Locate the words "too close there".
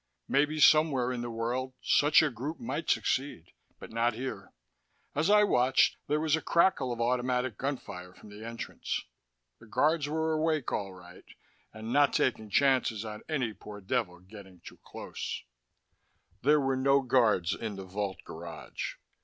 14.61-16.59